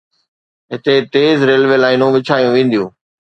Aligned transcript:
هتي 0.71 0.95
تيز 1.13 1.37
ريلوي 1.49 1.77
لائينون 1.83 2.09
وڇايون 2.15 2.51
وينديون. 2.53 2.89